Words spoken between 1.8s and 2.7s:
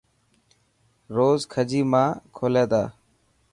مان کولي